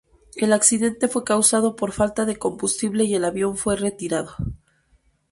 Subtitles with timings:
[0.35, 4.31] El accidente fue causado por falta de combustible y el avión fue retirado.